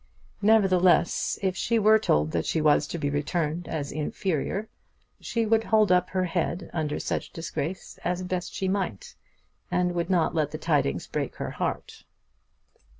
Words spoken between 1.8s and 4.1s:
told that she was to be returned as